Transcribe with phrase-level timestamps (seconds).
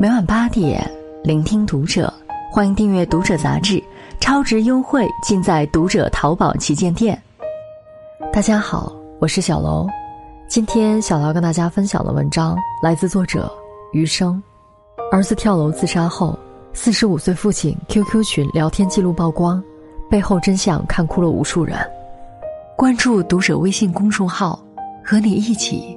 [0.00, 0.90] 每晚八点，
[1.22, 2.10] 聆听读者，
[2.50, 3.84] 欢迎订阅《读者》杂志，
[4.18, 7.22] 超值优惠尽在《读者》淘宝旗舰店。
[8.32, 9.86] 大家好，我是小楼，
[10.48, 13.52] 今天小楼跟大家分享的文章来自作者
[13.92, 14.42] 余生。
[15.12, 16.38] 儿子跳楼自杀后，
[16.72, 19.62] 四十五岁父亲 QQ 群聊天记录曝光，
[20.08, 21.76] 背后真相看哭了无数人。
[22.74, 24.58] 关注《读者》微信公众号，
[25.04, 25.94] 和你一起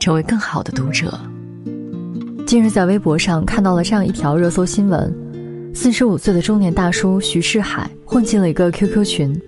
[0.00, 1.16] 成为更好的读者。
[2.48, 5.14] 近日，在微博上看到了这样一条热搜新闻：
[5.74, 9.38] 四十五岁的中年大叔徐世海混进了一个 QQ 群。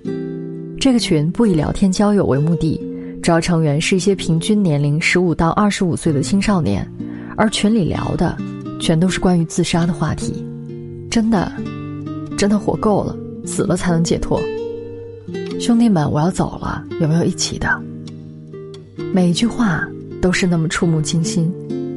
[0.79, 2.79] 这个群不以聊天交友为目的，
[3.23, 6.87] 主要成员是一些平均年龄十五到二十五岁的青少年，
[7.39, 8.37] 而群里聊的
[8.79, 10.45] 全都是关于自杀的话题。
[11.11, 11.51] 真的，
[12.37, 14.39] 真的活够了，死了才能解脱。
[15.59, 17.67] 兄弟们，我要走了，有没有一起的？
[19.11, 19.89] 每一句话
[20.21, 21.51] 都是那么触目惊心。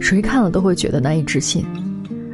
[0.03, 1.65] 谁看了都会觉得难以置信，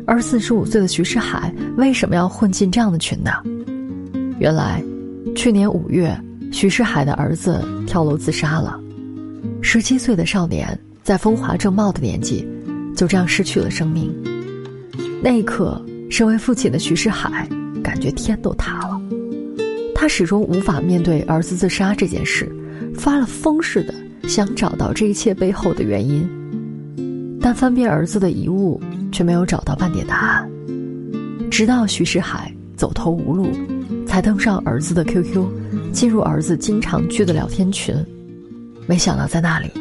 [0.07, 3.31] 而四十五岁的徐世海为什么要混进这样的群呢？
[4.39, 4.83] 原来，
[5.35, 6.19] 去年五月，
[6.51, 8.79] 徐世海的儿子跳楼自杀了。
[9.61, 12.43] 十七岁的少年在风华正茂的年纪，
[12.95, 14.11] 就这样失去了生命。
[15.21, 17.47] 那一刻，身为父亲的徐世海
[17.83, 18.99] 感觉天都塌了。
[19.93, 22.51] 他始终无法面对儿子自杀这件事，
[22.95, 23.93] 发了疯似的
[24.27, 26.27] 想找到这一切背后的原因。
[27.49, 28.79] 但翻遍儿子的遗物，
[29.11, 30.47] 却没有找到半点答案。
[31.49, 33.49] 直到徐世海走投无路，
[34.05, 35.47] 才登上儿子的 QQ，
[35.91, 37.95] 进入儿子经常去的聊天群。
[38.85, 39.71] 没想到在那里，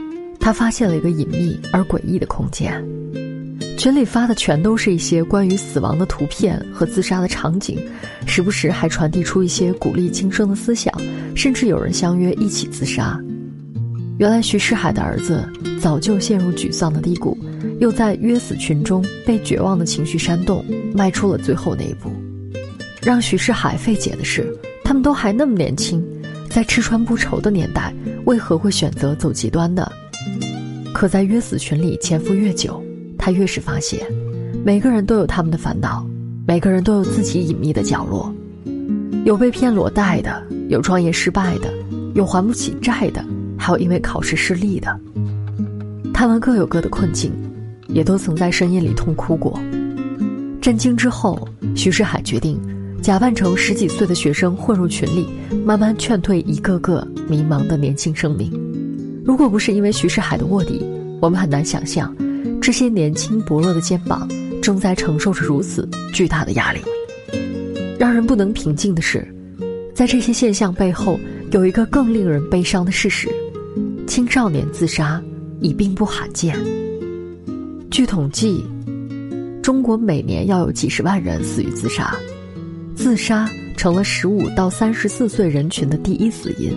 [0.41, 2.83] 他发现了一个隐秘而诡异的空间。
[3.77, 7.79] 群里发的全都是一些关于死亡的图片和自杀的场景，
[8.27, 10.91] 时不时还传递出一些鼓励轻生的思想，
[11.37, 13.21] 甚至有人相约一起自杀。
[14.19, 15.49] 原来徐世海的儿子
[15.81, 17.39] 早就陷入沮丧的低谷。
[17.79, 22.11] 又在约死群中被绝望的情绪煽动，迈出了最后那一步。
[23.01, 24.53] 让徐世海费解的是，
[24.83, 26.05] 他们都还那么年轻，
[26.51, 27.95] 在吃穿不愁的年代，
[28.27, 29.89] 为何会选择走极端呢？
[30.93, 32.83] 可在约死群里潜伏越久，
[33.17, 34.01] 他越是发现，
[34.65, 36.05] 每个人都有他们的烦恼，
[36.45, 38.33] 每个人都有自己隐秘的角落，
[39.25, 41.73] 有被骗裸贷的，有创业失败的，
[42.15, 43.25] 有还不起债的，
[43.69, 44.99] 还有因为考试失利的。
[46.15, 47.31] 他们各有各的困境。
[47.89, 49.59] 也都曾在深夜里痛哭过。
[50.61, 52.61] 震惊之后，徐世海决定
[53.01, 55.27] 假扮成十几岁的学生混入群里，
[55.65, 58.53] 慢慢劝退一个个迷茫的年轻生命。
[59.25, 60.85] 如果不是因为徐世海的卧底，
[61.19, 62.15] 我们很难想象，
[62.61, 64.29] 这些年轻薄弱的肩膀
[64.61, 66.81] 正在承受着如此巨大的压力。
[67.99, 69.27] 让人不能平静的是，
[69.95, 71.19] 在这些现象背后，
[71.53, 73.31] 有一个更令人悲伤的事实：
[74.09, 75.23] 青少年自杀
[75.61, 76.59] 已并不罕见。
[77.91, 78.65] 据统计，
[79.63, 82.17] 中国每年要有几十万人死于自杀，
[82.97, 83.47] 自杀
[83.77, 86.73] 成了十五到三十四岁人群的第一死因。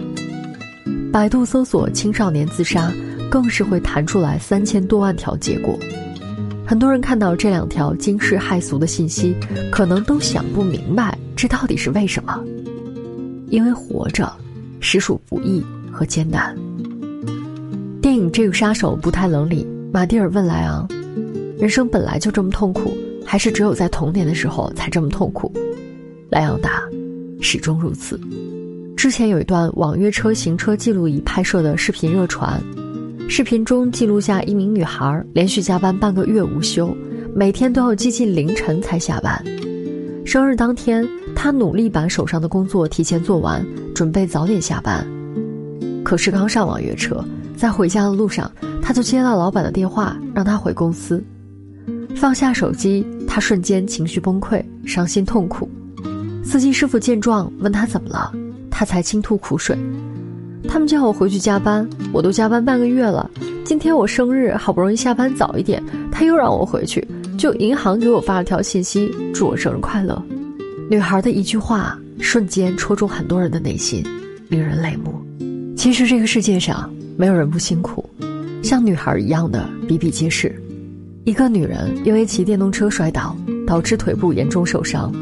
[1.10, 2.92] 百度搜索“青少年自杀”，
[3.32, 5.80] 更是会弹出来三千多万条结果。
[6.66, 9.34] 很多人看到这两条惊世骇俗的信息，
[9.72, 12.44] 可能都想不明白这到底是为什么。
[13.48, 14.30] 因为活着，
[14.82, 16.54] 实属不易和艰难。
[18.34, 20.88] 《这个杀手不太冷》里，马蒂尔问莱昂。
[21.60, 25.52] 人生本来就这么痛苦，还是只有在童年的时候才这么痛苦？
[26.30, 26.82] 莱昂答：
[27.42, 28.18] 始终如此。
[28.96, 32.58] 之前有一段网约车行车记录仪拍摄的视频热传，
[33.28, 36.96] 视频中记录下一名女孩连续加班半个月无休，
[37.36, 39.44] 每天都要接近凌晨才下班。
[40.26, 41.06] 生日当天，
[41.36, 43.62] 她努力把手上的工作提前做完，
[43.94, 45.06] 准备早点下班。
[46.02, 47.22] 可是刚上网约车，
[47.62, 48.52] 在回家的路上，
[48.82, 51.24] 他就接到老板的电话，让他回公司。
[52.16, 55.70] 放下手机，他瞬间情绪崩溃，伤心痛苦。
[56.44, 58.34] 司机师傅见状问他怎么了，
[58.72, 59.78] 他才倾吐苦水。
[60.68, 63.30] 他们叫我回去加班，我都加班半个月了。
[63.64, 67.08] 今天我生日，好不容易下班早一点，他又让我回去，
[67.38, 70.20] 就银行给我发了条信息，祝我生日快乐。
[70.90, 74.04] 女孩的一句话，瞬间戳中很多人的内心，
[74.50, 75.14] 令人泪目。
[75.78, 78.10] 其实这个世界上没有人不辛苦，
[78.64, 80.54] 像女孩一样的比比皆是。
[81.24, 83.36] 一个女人因为骑电动车摔倒，
[83.68, 85.14] 导致腿部严重受伤，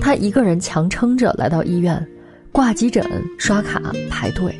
[0.00, 2.06] 她一个人强撑着来到医院，
[2.52, 3.04] 挂急诊、
[3.38, 4.54] 刷卡、排队。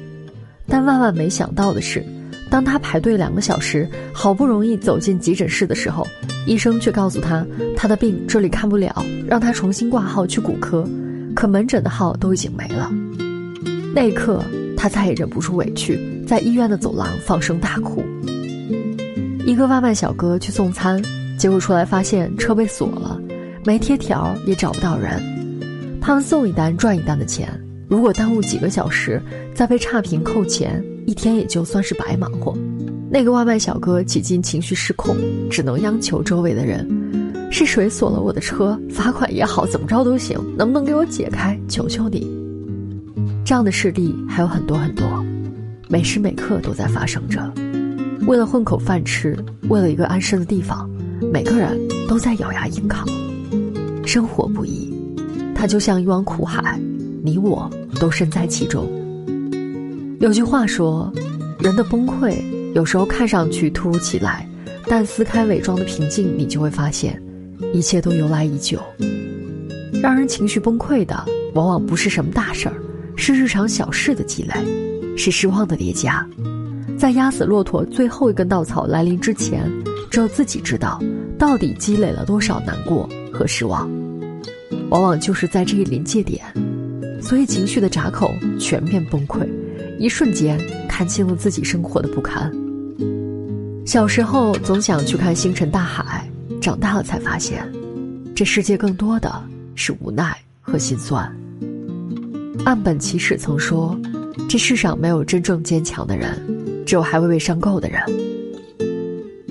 [0.67, 2.05] 但万万没想到的是，
[2.51, 6.05] 当她排队两个小时，好不容易走进急诊室的时候，
[6.47, 7.47] 医生却告诉她，
[7.77, 10.85] 她的病这里看不了，让她重新挂号去骨科。
[11.35, 12.93] 可门诊的号都已经没了。
[13.95, 14.43] 那一刻，
[14.77, 18.03] 她再也忍不住委屈，在医院的走廊放声大哭。
[19.45, 21.03] 一个外卖小哥去送餐，
[21.39, 23.21] 结果出来发现车被锁了，
[23.65, 25.21] 没贴条也找不到人。
[26.01, 27.49] 他们送一单赚一单的钱，
[27.89, 29.21] 如果耽误几个小时，
[29.55, 32.57] 再被差评扣钱，一天也就算是白忙活。
[33.11, 35.17] 那个外卖小哥几近情绪失控，
[35.51, 36.89] 只能央求周围的人
[37.53, 38.81] ：“是谁锁了我的车？
[38.89, 41.59] 罚款也好，怎么着都行，能不能给我解开？
[41.69, 42.27] 求求你！”
[43.45, 45.05] 这样的事例还有很多很多，
[45.93, 47.53] 每时每刻都在发生着。
[48.27, 49.37] 为了混口饭吃，
[49.69, 50.89] 为了一个安身的地方，
[51.31, 51.79] 每个人
[52.09, 53.07] 都在咬牙硬扛。
[54.07, 54.91] 生活不易，
[55.55, 56.81] 它就像一汪苦海，
[57.23, 58.91] 你我都身在其中。
[60.19, 61.13] 有句话说，
[61.61, 62.39] 人的崩溃
[62.75, 64.49] 有时候看上去突如其来，
[64.87, 67.23] 但撕开伪装的平静，你就会发现，
[67.75, 68.81] 一切都由来已久。
[70.03, 71.23] 让人情绪崩溃的，
[71.53, 72.75] 往往不是什么大事儿，
[73.15, 74.55] 是日常小事的积累，
[75.17, 76.27] 是失望的叠加。
[76.99, 79.71] 在压死骆驼最后一根稻草来临之前，
[80.11, 81.01] 只有自己知道，
[81.39, 83.91] 到底积累了多少难过和失望。
[84.91, 86.45] 往往就是在这一临界点，
[87.21, 88.31] 所以情绪的闸口
[88.61, 89.49] 全面崩溃，
[89.99, 92.53] 一瞬间看清了自己生活的不堪。
[93.85, 96.31] 小时候总想去看星辰大海，
[96.61, 97.67] 长大了才发现，
[98.35, 99.43] 这世界更多的
[99.75, 101.25] 是无奈和心酸。
[102.65, 103.99] 岸本齐史曾说
[104.49, 106.37] ：“这世上没有真正坚强的人。”
[106.85, 108.03] 只有还未被伤够的人。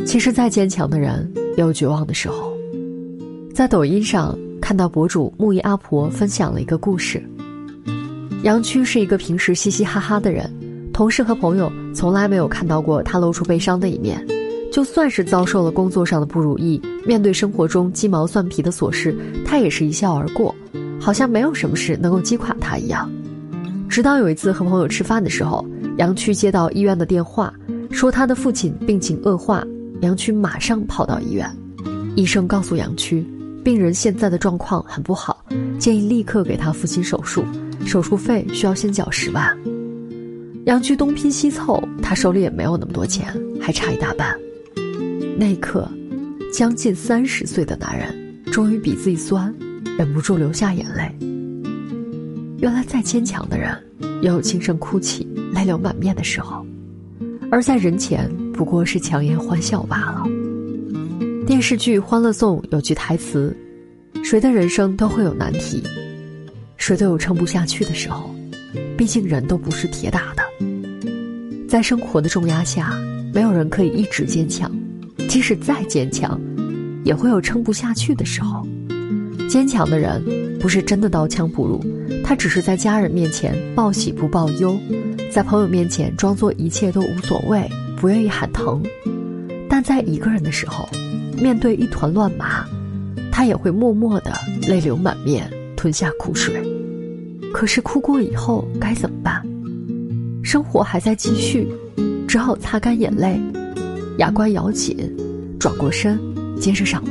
[0.06, 2.52] 其实，再坚强的人也有绝望的时候。
[3.54, 7.24] 在抖音上看到博主木易阿婆分享了一个故事。
[8.44, 10.52] 杨曲是一个平时嘻嘻哈哈的人，
[10.92, 14.24] 同事和朋友从来没有看到过他露出悲伤的一面。
[14.72, 20.54] 就算是遭受了工作上的不如意，面对生活中鸡毛蒜皮的琐事，他也是一笑而过，
[21.00, 23.10] 好像没有什么事能够击垮他一样。
[23.92, 25.64] 直到有一次和朋友吃饭的时候。
[25.98, 27.54] 杨曲接到医院的电话，
[27.92, 29.64] 说他的父亲病情恶化。
[30.02, 31.48] 杨曲马上跑到医院，
[32.16, 33.24] 医生告诉杨曲，
[33.64, 35.46] 病人现在的状况很不好，
[35.78, 37.44] 建议立刻给他父亲手术，
[37.86, 39.56] 手术费需要先缴十万。
[40.66, 43.28] 杨曲东拼西凑，他手里也没有那么多钱，
[43.60, 44.34] 还差一大半。
[45.38, 45.88] 那一刻，
[46.52, 48.08] 将近三十岁的男人
[48.46, 49.54] 终于鼻子一酸，
[49.98, 51.31] 忍不住流下眼泪。
[52.62, 53.76] 原来，再坚强的人，
[54.22, 55.28] 也有轻声哭泣。
[55.52, 56.64] 泪流满面的时候，
[57.52, 60.24] 而在人前不过是强颜欢笑罢了。
[61.48, 63.56] 电视剧《欢乐颂》有句台词
[64.24, 65.82] ：“谁的人生都会有难题，
[66.78, 68.30] 谁都有撑不下去的时候。
[68.96, 70.44] 毕竟人都不是铁打的，
[71.68, 72.94] 在生活的重压下，
[73.34, 74.72] 没有人可以一直坚强。
[75.28, 76.40] 即使再坚强，
[77.04, 78.66] 也会有撑不下去的时候。
[79.50, 80.24] 坚强的人
[80.60, 81.84] 不是真的刀枪不入，
[82.32, 84.80] 他只是在家人面前报喜不报忧。”
[85.30, 88.82] 在朋友面前装作一切都无所谓，不愿意喊疼，
[89.70, 90.88] 但在一个人的时候，
[91.42, 92.66] 面对一团乱麻，
[93.34, 94.32] 他也会默默的
[94.66, 96.56] 泪流满面，吞下苦水。
[97.54, 99.46] 可是哭过以后该怎么办？
[100.42, 101.68] 生活还在继续，
[102.30, 103.38] 只好擦干眼泪，
[104.20, 104.98] 牙关咬紧，
[105.60, 106.18] 转过身，
[106.58, 107.10] 接着上路。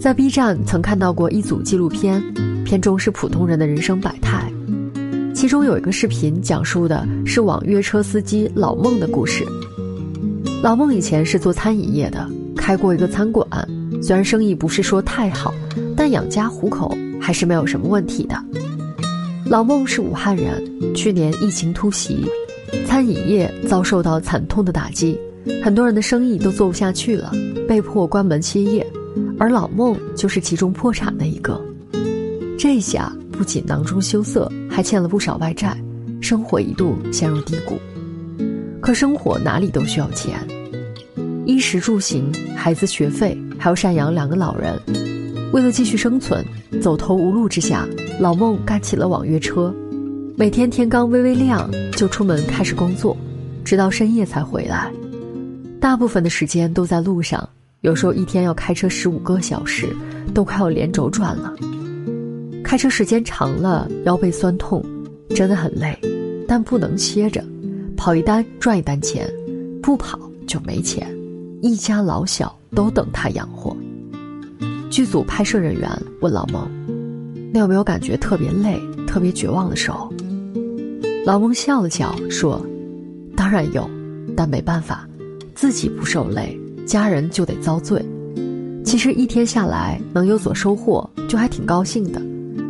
[0.00, 2.22] 在 B 站曾看到过一组纪录片，
[2.64, 4.50] 片中是普通人的人生百态。
[5.34, 9.44] 其中有一个视频，讲述的是网约车司机老孟的故事。
[10.62, 12.26] 老孟以前是做餐饮业的，
[12.56, 13.46] 开过一个餐馆，
[14.02, 15.52] 虽然生意不是说太好，
[15.94, 18.42] 但养家糊口还是没有什么问题的。
[19.44, 22.24] 老孟是武汉人，去年疫情突袭，
[22.86, 25.18] 餐饮业遭受到惨痛的打击，
[25.62, 27.30] 很多人的生意都做不下去了，
[27.68, 28.86] 被迫关门歇业，
[29.40, 31.60] 而老孟就是其中破产的一个。
[32.56, 33.12] 这下。
[33.32, 35.74] 不仅囊中羞涩，还欠了不少外债，
[36.20, 37.78] 生活一度陷入低谷。
[38.82, 40.46] 可生活哪里都需要钱，
[41.46, 44.78] 衣食住行、孩子学费，还要赡养两个老人。
[45.54, 46.44] 为了继续生存，
[46.82, 47.88] 走投无路之下，
[48.20, 49.74] 老孟干起了网约车。
[50.36, 53.16] 每天天刚微微亮就出门开始工作，
[53.64, 54.92] 直到深夜才回来。
[55.80, 57.48] 大部分的时间都在路上，
[57.82, 59.88] 有时候一天要开车十五个小时，
[60.34, 61.54] 都快要连轴转了。
[62.62, 64.84] 开车时间长了，腰背酸痛，
[65.30, 65.98] 真的很累，
[66.46, 67.42] 但不能歇着，
[67.96, 69.26] 跑一单赚一单钱，
[69.82, 71.08] 不跑就没钱，
[71.62, 73.74] 一家老小都等他养活。
[74.90, 76.70] 剧组拍摄人员问老孟
[77.50, 80.12] ：“那有没有感觉特别累、特别绝望的时候？”
[81.24, 82.60] 老孟笑了笑说
[83.34, 83.88] ：“当然有，
[84.36, 85.08] 但没办法，
[85.54, 86.59] 自己不受累，
[86.90, 88.04] 家人就得遭罪。
[88.84, 92.20] 其实一天下来能有所收获，就还挺高兴的。”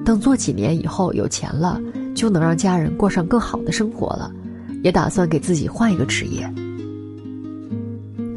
[0.04, 1.80] 等做几年以后有钱了，
[2.14, 4.30] 就能让家人过上更好的生活了，
[4.82, 6.46] 也打算给自己换一个职业。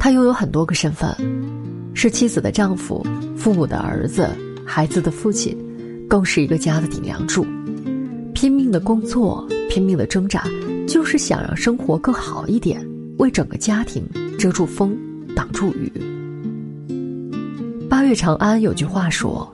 [0.00, 1.14] 他拥有很多个身份，
[1.92, 3.04] 是妻子的丈夫，
[3.36, 4.26] 父母的儿子，
[4.64, 5.54] 孩子的父亲，
[6.08, 7.44] 更是一个家的顶梁柱。
[8.32, 10.44] 拼命的工作，拼命的挣扎，
[10.88, 12.82] 就是想让生活更好一点，
[13.18, 14.02] 为整个家庭
[14.38, 14.96] 遮住风，
[15.34, 15.92] 挡住雨。
[17.88, 19.50] 八月长安有句话说：“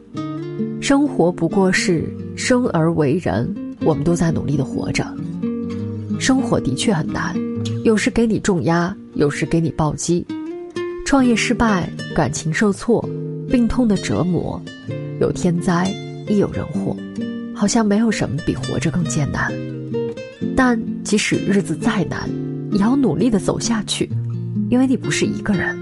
[0.80, 2.04] 生活不过是
[2.36, 5.06] 生而为人，我们都在努力的活着。
[6.18, 7.34] 生活的确很难，
[7.84, 10.26] 有时给你重压，有时给你暴击。
[11.06, 13.04] 创业失败，感情受挫，
[13.50, 14.60] 病痛的折磨，
[15.20, 15.90] 有天灾，
[16.28, 16.96] 亦有人祸，
[17.54, 19.52] 好像没有什么比活着更艰难。
[20.56, 22.28] 但即使日子再难，
[22.70, 24.08] 也要努力的走下去，
[24.70, 25.78] 因为你不是一个人，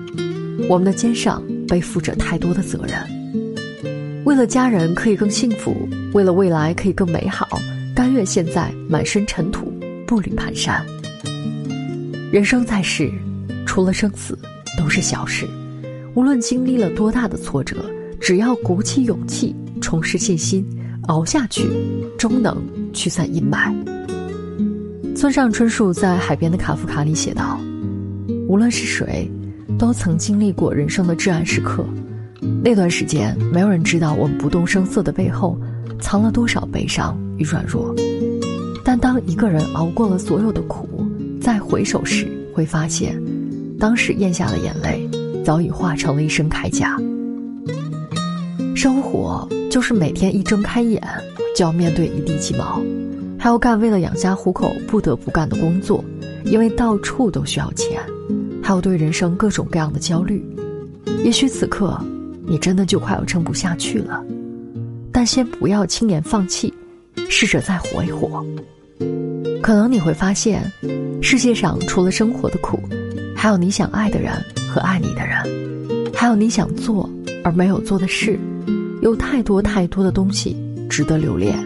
[0.69, 7.47] 我们的肩上。”背负着太多的责任，为了家人可以更幸福，为了未来可以更美好，
[7.95, 9.71] 甘愿现在满身尘土，
[10.07, 10.81] 步履蹒跚。
[12.33, 13.13] 人生在世，
[13.67, 14.39] 除了生死，
[14.79, 15.47] 都是小事。
[16.15, 17.85] 无论经历了多大的挫折，
[18.19, 20.67] 只要鼓起勇气，重拾信心，
[21.09, 21.69] 熬下去，
[22.17, 22.57] 终能
[22.95, 23.75] 驱散阴霾。
[25.15, 27.61] 村上春树在《海边的卡夫卡》里写道
[28.49, 29.31] ：“无论是谁。”
[29.79, 31.85] 都曾经历过人生的至暗时刻，
[32.65, 35.57] 那段时间，没有人知道我们不动声色的背后，
[36.01, 37.95] 藏了多少悲伤与软弱。
[38.83, 41.07] 但当一个人熬过了所有的苦，
[41.41, 43.23] 再回首时，会发现，
[43.79, 45.09] 当时咽下的眼泪，
[45.45, 46.97] 早已化成了一身铠甲。
[48.75, 51.01] 生活就是每天一睁开眼，
[51.55, 52.83] 就要面对一地鸡毛，
[53.39, 56.03] 还要干为了养家糊口不得不干的工作，
[56.47, 58.01] 因为到处都需要钱。
[58.69, 60.45] 还有对人生各种各样的焦虑，
[61.25, 61.99] 也许此刻
[62.47, 64.23] 你真的就快要撑不下去了，
[65.11, 66.71] 但先不要轻言放弃，
[67.31, 68.45] 试着再活一活。
[69.63, 70.71] 可能你会发现，
[71.23, 72.79] 世界上除了生活的苦，
[73.35, 74.35] 还有你想爱的人
[74.71, 77.09] 和爱你的人，还有你想做
[77.43, 78.39] 而没有做的事，
[79.01, 80.55] 有太多太多的东西
[80.91, 81.59] 值得留恋。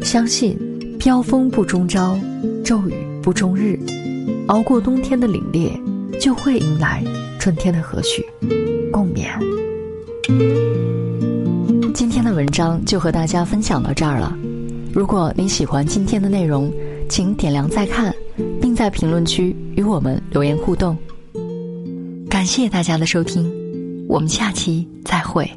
[0.00, 0.56] 相信，
[0.96, 2.16] 飘风不终朝，
[2.64, 3.76] 骤雨不终日，
[4.46, 5.72] 熬过冬天的凛冽。
[6.20, 7.04] 就会迎来
[7.38, 8.24] 春天的和煦，
[8.90, 9.28] 共勉。
[11.94, 14.36] 今天的文章就和大家分享到这儿了。
[14.92, 16.72] 如果你喜欢今天的内容，
[17.08, 18.12] 请点亮再看，
[18.60, 20.96] 并在评论区与我们留言互动。
[22.28, 23.50] 感谢大家的收听，
[24.08, 25.48] 我们下期再会。